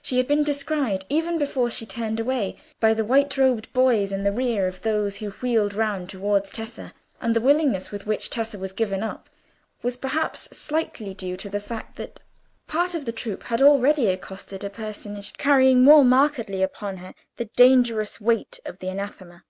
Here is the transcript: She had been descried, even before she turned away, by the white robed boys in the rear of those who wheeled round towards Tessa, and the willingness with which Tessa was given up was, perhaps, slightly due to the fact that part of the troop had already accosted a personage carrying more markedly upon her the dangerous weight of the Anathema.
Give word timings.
She 0.00 0.16
had 0.16 0.26
been 0.26 0.42
descried, 0.42 1.04
even 1.10 1.36
before 1.36 1.68
she 1.68 1.84
turned 1.84 2.18
away, 2.18 2.56
by 2.80 2.94
the 2.94 3.04
white 3.04 3.36
robed 3.36 3.70
boys 3.74 4.10
in 4.10 4.22
the 4.22 4.32
rear 4.32 4.66
of 4.66 4.80
those 4.80 5.16
who 5.18 5.28
wheeled 5.32 5.74
round 5.74 6.08
towards 6.08 6.50
Tessa, 6.50 6.94
and 7.20 7.36
the 7.36 7.42
willingness 7.42 7.90
with 7.90 8.06
which 8.06 8.30
Tessa 8.30 8.58
was 8.58 8.72
given 8.72 9.02
up 9.02 9.28
was, 9.82 9.98
perhaps, 9.98 10.48
slightly 10.56 11.12
due 11.12 11.36
to 11.36 11.50
the 11.50 11.60
fact 11.60 11.96
that 11.96 12.20
part 12.68 12.94
of 12.94 13.04
the 13.04 13.12
troop 13.12 13.42
had 13.42 13.60
already 13.60 14.06
accosted 14.06 14.64
a 14.64 14.70
personage 14.70 15.34
carrying 15.36 15.84
more 15.84 16.06
markedly 16.06 16.62
upon 16.62 16.96
her 16.96 17.12
the 17.36 17.50
dangerous 17.54 18.18
weight 18.18 18.60
of 18.64 18.78
the 18.78 18.88
Anathema. 18.88 19.44